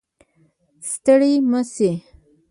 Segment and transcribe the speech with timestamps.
[0.91, 1.91] ستړی مه شې